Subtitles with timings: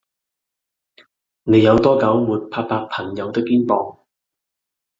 [1.43, 3.99] 你有多久沒拍拍朋友的肩膀